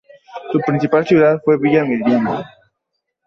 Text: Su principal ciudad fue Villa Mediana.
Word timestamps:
Su 0.51 0.59
principal 0.61 1.05
ciudad 1.05 1.39
fue 1.45 1.59
Villa 1.59 1.85
Mediana. 1.85 2.49